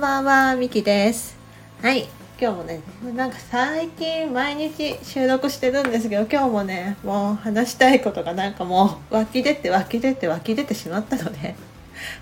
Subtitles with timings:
[0.00, 1.36] んばんは、みきです。
[1.82, 2.08] はい、
[2.40, 2.80] 今日もね、
[3.14, 11.54] なんか最近毎日収録してるんですけど、今日もね、もう話したいことがなんかもう湧き出て湧き出て湧き出てしまったので、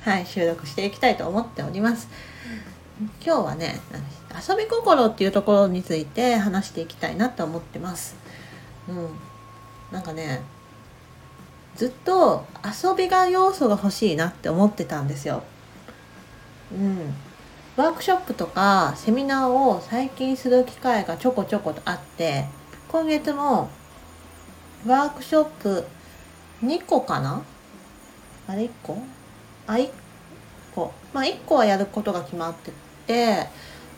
[0.00, 2.08] はい、収録していきたいと思っております。
[3.24, 3.78] 今日はね、
[4.48, 8.16] 遊び心っていうところについて話していきたいなと思ってます。
[8.88, 9.08] うん、
[9.92, 10.40] なんかね、
[11.76, 15.44] ずっと遊びが要素が欲しいなって思ってたんですよ。
[16.72, 17.14] うん、
[17.78, 22.44] ワークショップとかセミナーを最近する機会がちょこちょことあって
[22.88, 23.70] 今月も
[24.84, 25.84] ワークショップ
[26.64, 27.40] 2個かな？
[28.48, 28.98] あれ？1個？
[29.68, 29.90] あ1
[30.74, 30.92] 個。
[31.12, 32.72] まあ1個はやることが決まって
[33.06, 33.46] て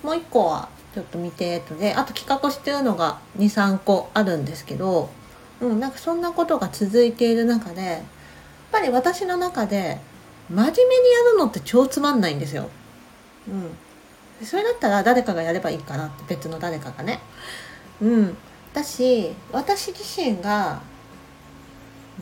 [0.02, 5.08] もう1個はちょっと未定とであと企画してるのが23個あるんですけど
[5.62, 8.02] うんなんかそんなことが続いている中でやっ
[8.72, 9.98] ぱり私の中で
[10.50, 10.86] 真面目にや
[11.32, 12.68] るのって超つまんないんですよ。
[13.48, 13.50] う
[14.42, 14.46] ん。
[14.46, 17.20] それだったら誰かがやればいいかなって別の誰かがね。
[18.00, 18.36] うん。
[18.72, 20.80] だし私自身が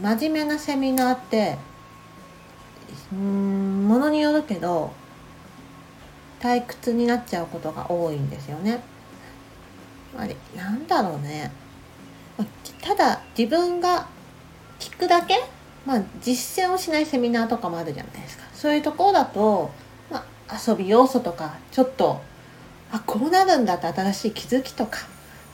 [0.00, 1.58] 真面目なセミナーって
[3.12, 4.92] うんものによるけど
[6.40, 8.80] 退屈になっちゃうことが多いんですよね。
[10.16, 11.52] あれなんだろうね。
[12.80, 14.06] ただ自分が
[14.78, 15.34] 聞くだけ？
[15.84, 19.70] まあ、実践をしないセミナーとかもあるじゃないですかそういうところだと、
[20.50, 22.20] 遊び要素とかちょっと
[22.90, 25.00] あこうなるんだって新しい気づきとか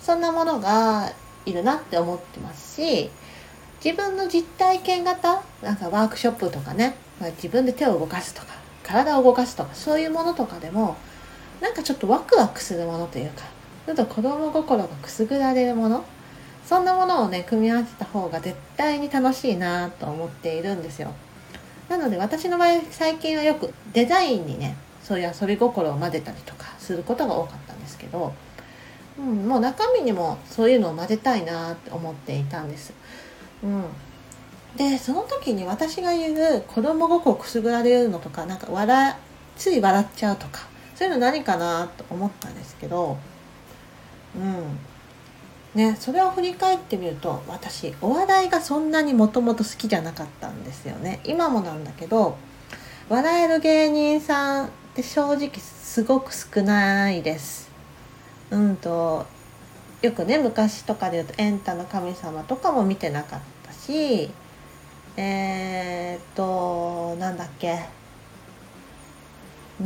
[0.00, 1.12] そんなものが
[1.46, 3.10] いるなって思ってますし
[3.84, 6.96] 自分の実体験型なんかワークショップとかね、
[7.36, 8.48] 自分で手を動かすとか
[8.82, 10.96] 体を動かすとかそういうものとかでも
[11.60, 13.42] なんかちょっとワクワクするものというか
[13.86, 16.04] ちょっと子供心がくすぐられるもの
[16.64, 21.12] そんなものをね組み合わせた方が絶対に楽しいなと思っているんですよ。
[21.88, 28.32] なので私の場合最近はよくデザインにねそういう遊び心を混ぜたりとかすることが多かったんですけど、
[29.18, 32.92] うん、もう中身にもそういうのを混ぜたいなって思っていたんです、
[33.62, 33.84] うん、
[34.76, 39.16] でその時に私が言う子供心くすぐられるのとかなんか笑
[39.56, 43.18] つい笑っちゃうとかそういうの何かなと思ったんですけど
[44.36, 44.78] うん。
[45.74, 51.20] ね、それを振り返ってみると私お笑いがそんなにもともと好きじゃなかったんですよね。
[51.24, 52.36] 今もなんだけど
[53.08, 57.68] 笑える芸人さんって正直すごく少ないです。
[58.52, 59.26] うんと
[60.02, 64.30] よくね昔とかで言うと「エンタの神様」とかも見てなかったし
[65.16, 67.86] えー、っとなんだっけ。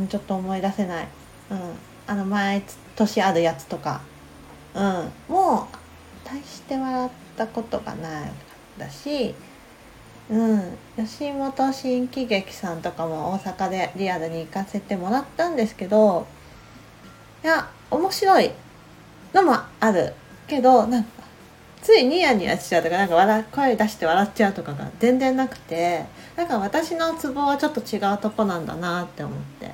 [0.07, 1.07] ちょっと思い出せない、
[1.49, 1.59] うん、
[2.05, 2.61] あの毎
[2.95, 4.01] 年あるやつとか。
[4.75, 8.31] うん、もう大して笑ったことがない
[8.77, 9.33] だし、
[10.29, 16.27] うん、吉本新喜劇さんとかも大阪でリアルに行かせてもらったんですけど
[17.43, 18.51] いや面白い
[19.33, 20.13] のもある
[20.47, 21.09] けどなんか
[21.81, 29.71] ついニヤニヤしちゃうとかなんか笑声出して笑っちゃうとかが全然なくてなんか私のツボはちょっと違うとこなんだなって思って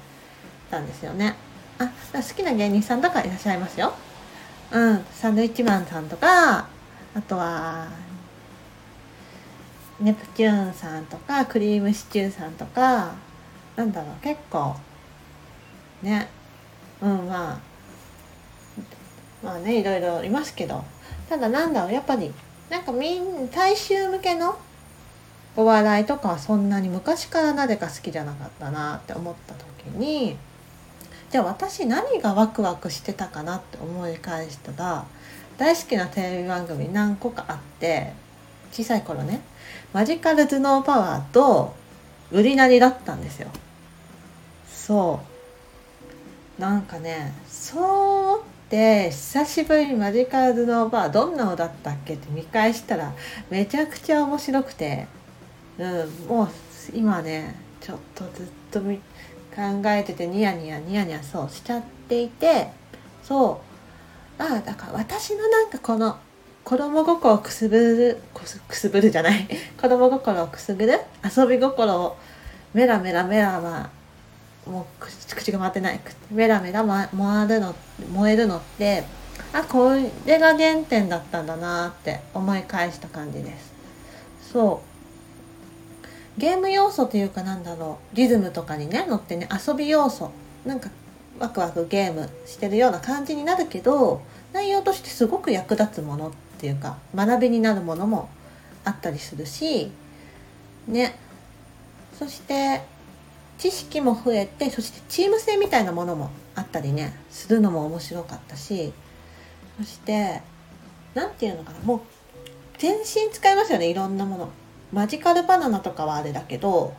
[0.72, 1.36] たんですよね。
[1.80, 3.94] あ好きな芸人さんとかいらっしゃいますよ。
[4.72, 7.88] うん、サンドイッチマンさんとかあとは
[10.00, 13.14] ネプチューンさんとかクリームシチューさんとか
[13.76, 14.76] なんだろう結構
[16.02, 16.28] ね。
[17.02, 17.60] うんまあ。
[19.44, 20.84] まあねいろいろいますけど。
[21.30, 22.32] ただなんだろうやっぱり
[22.70, 24.58] なんかみん大衆向けの
[25.56, 30.36] お笑いとかはそんなに昔からなぜか好きじゃなかったなって思った時に
[31.30, 35.06] じゃあ私何がワクワクしてたかなって思い返したら
[35.58, 38.14] 大好きなテレビ番組何個かあって
[38.72, 39.42] 小さい頃ね
[39.96, 41.74] マジカル頭脳パワーと
[42.30, 43.48] 売りなりだったんですよ。
[44.68, 45.22] そ
[46.60, 46.62] う。
[46.62, 48.40] なんかねそう思っ
[48.70, 53.14] て久しぶりにマジカル頭脳パワーどんなのだったっけって見返したら
[53.50, 55.08] めちゃくちゃ面白くて。
[55.80, 56.50] うんもう
[56.94, 58.92] 今ねちょっとずっと考
[59.92, 62.68] えててニヤニヤニヤニヤそうしちゃっていて。
[63.24, 63.62] そ
[64.40, 64.44] う。
[64.44, 66.18] あだから私のなんかこの
[66.66, 68.22] 子供心をくすぶる
[68.68, 69.48] くすぶるじゃない。
[69.80, 72.18] 子供心をくすぐる 遊び心を
[72.74, 73.92] メラメラメラま
[74.66, 76.00] あもう口が回ってない。
[76.32, 77.76] メラメラ、ま、回るの
[78.12, 79.04] 燃えるのって
[79.54, 79.92] あこ
[80.26, 84.52] れが原点だったんだなって思い返した感じです。
[84.52, 84.82] そ
[86.38, 86.40] う。
[86.40, 88.16] ゲーム要素というかなんだろう。
[88.16, 90.32] リズムとかにね乗ってね遊び要素。
[90.66, 90.90] なんか
[91.38, 98.30] ワクワクゲームしてるような感じになるけど内容としてすごく役立つものっていうか学びになるものも
[98.84, 99.92] あったりするし
[100.88, 101.16] ね。
[102.18, 102.82] そして
[103.58, 108.94] 知識も増えてそしてチーム性みたいなものもあったりねするのも面白かったし
[109.78, 110.42] そして
[111.14, 112.02] 何て言うのかなもう
[112.78, 114.50] 全身使いますよねいろんなもの。
[114.94, 116.94] マジカルバナナとかはあれだけど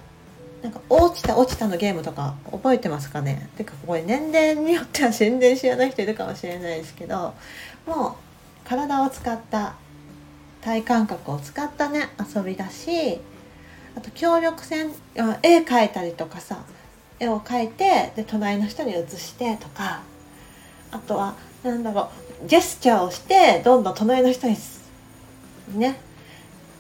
[0.63, 3.49] なんか落ちた落ちたのゲームとか覚えてますかね？
[3.57, 7.35] てかこれ年齢によっては全然知らない人いるかもしれないですけど
[7.87, 8.13] もう
[8.67, 9.75] 体を使った
[10.61, 13.19] 体感覚を使ったね遊びだし
[13.97, 16.65] あと協力戦絵描いたりとかさ
[17.21, 20.03] 絵を描いてで隣の人に写してとか
[20.91, 22.11] あとは何だろ
[22.45, 24.57] うジェスチャーをしてどんどん隣の人に
[25.77, 25.99] ね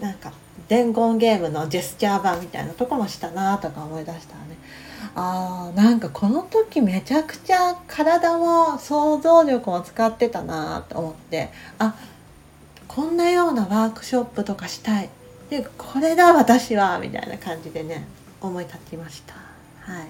[0.00, 0.32] なんか
[0.68, 4.56] 伝言ゲームのジェスチャー版みたいなとこもしたなとか思い出したらね。
[5.14, 11.94] あーなんかこの時めちゃくちゃ体も想像力も使ってたなと思ってあ
[12.86, 15.10] こんなようなワークショップとかしたい。
[15.50, 18.06] でこれだ私はみたいな感じでね
[18.40, 19.34] 思い立ちました。
[19.80, 20.06] はい。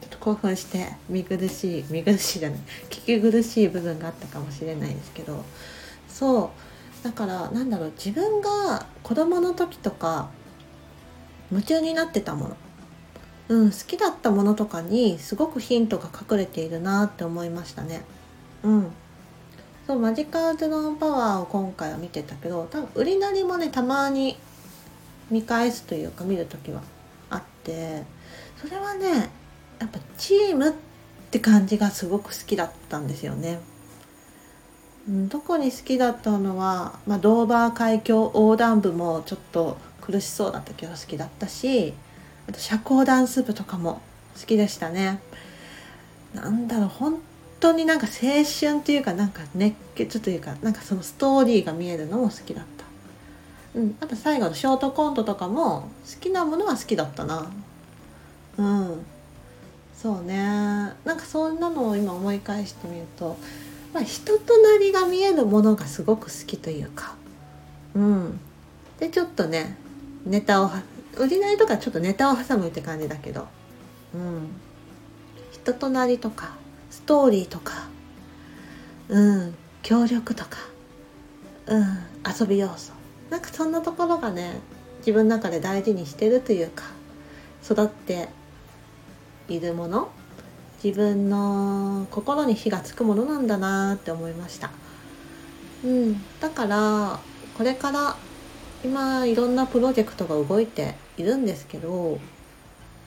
[0.00, 2.58] ちょっと興奮して見苦しい見苦しいじゃない。
[2.90, 5.44] 聞き苦しい部分があったかもしれないですけど。
[6.08, 6.50] そ
[7.02, 7.04] う。
[7.04, 10.28] だからなんだろう自分が子供の時とか
[11.52, 12.56] 夢中になってたもの。
[13.48, 18.02] うん、好きだったものとかにすごくヒントが隠れているなって思いましたね。
[18.62, 18.86] うん。
[19.86, 24.36] そうマジカルズのパワーを今回は見てたけど多分売りなりもねたまに
[25.30, 26.82] 見返すというか見る時は
[27.30, 28.02] あって
[28.60, 29.30] それはね
[29.78, 30.72] やっぱチームっ
[31.30, 33.60] て感じがすごく好きだったんですよね。
[35.08, 41.94] うん、特に好きだったのは、まあ、ドーバー海峡横断部もちょっと苦しそうだったけど好きだったし
[42.48, 44.00] あと社交ダンス部とかも
[44.38, 45.20] 好きでしたね。
[46.34, 47.18] なんだろう本
[47.60, 53.78] 当になんか青春というかなんか熱血というかなんかそのストーリーが見えるのも好きだった。
[53.78, 57.50] うん、あと最後のショートコントとかも好きなものは好きだったな。
[58.58, 59.06] うん。
[59.96, 60.36] そうね。
[60.36, 63.36] なんかそんなのを今思い返してみると、
[63.92, 67.14] まあ、人となりが見えるものがすごく好きというか。
[67.94, 68.40] うん。
[68.98, 69.76] でちょっとね
[70.24, 70.70] ネタを
[71.16, 73.46] 売りなりとかちょっとネタを挟むって感じだけど、
[74.14, 74.48] うん、
[75.52, 76.54] 人となりとか
[76.90, 77.88] ストーリーとか、
[79.08, 80.58] うん、協力とか、
[81.66, 81.84] うん、
[82.40, 82.92] 遊び要素。
[83.30, 84.60] なんかそんなところがね
[84.98, 86.84] 自分の中で大事にしてるというか
[87.64, 88.28] 育って
[89.48, 90.10] いるもの。
[90.84, 94.70] 自分の心に火がつくものなんだなって思いました、
[95.84, 97.18] うん、だから
[97.56, 98.16] これから
[98.86, 102.20] 今いろんなプロジェクトが動いているんですけど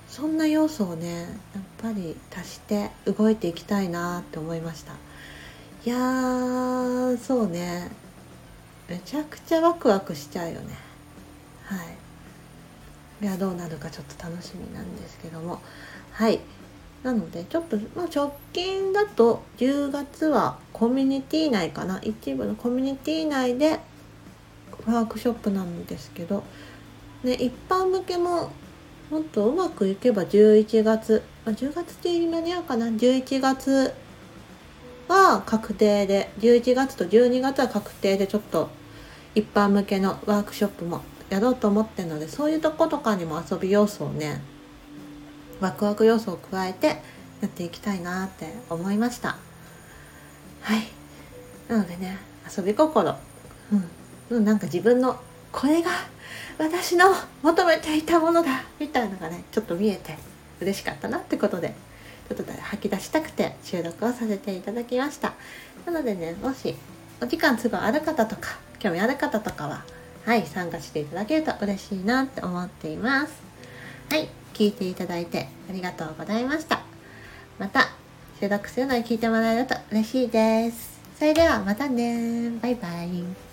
[0.09, 4.91] そんな要素をねやっぱり足して動いていきたいなって思いました。
[5.85, 7.89] いやーそうね。
[8.89, 10.75] めちゃくちゃワクワクしちゃうよね。
[11.63, 11.77] は
[13.21, 13.23] い。
[13.23, 15.61] いやどうなるかちょっと楽しみなんですけども。
[16.11, 16.41] はい。
[17.03, 22.01] なのでちょっと、まあ、直近だと10月はコミュニティ内かな。
[22.03, 23.79] 一部のコミュニティ内で
[24.85, 26.43] ワークショップなんですけど
[27.23, 28.51] ね、一般向けも
[29.09, 33.93] もっとうまくいけば11月、まあ、10月ってい間に合うかな？11月
[35.07, 38.69] は確定で11月と12月は確定でちょっと
[39.35, 44.41] 一般向けのワークショップもやろうと思ってるのでそういうとことかにも遊び要素をね
[45.59, 46.87] ワクワク要素を加えて
[47.41, 49.37] やっていきたいなって思いました。
[50.61, 50.87] はい。
[51.67, 52.17] なのでね
[52.57, 53.15] 遊び心。
[53.71, 53.98] うん。
[54.29, 55.19] なんか自分の
[55.51, 55.89] これが
[56.57, 57.05] 私の
[57.41, 60.17] 求めていたものだみたいなのがねちょっと見えて
[60.61, 61.73] 嬉しかったなってことで
[62.27, 65.33] ちょっと吐き出したくて収録をさせていただきました。
[65.85, 66.75] なのでねもし
[67.21, 69.83] お時間都合ある方とか興味ある方とかは
[70.25, 73.33] はい参加していただけると嬉しいなって思っています。
[74.11, 76.81] はい聞いていただいてありがとうございました。
[77.57, 77.87] また
[78.39, 80.99] 収録するのに聞いてもらえると嬉しいです。
[81.17, 83.48] それではまたねバイバイ。